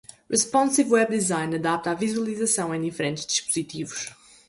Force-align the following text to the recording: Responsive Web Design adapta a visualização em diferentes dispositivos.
Responsive 0.29 0.89
Web 0.89 1.11
Design 1.11 1.53
adapta 1.55 1.91
a 1.91 1.93
visualização 1.93 2.73
em 2.73 2.81
diferentes 2.81 3.23
dispositivos. 3.23 4.09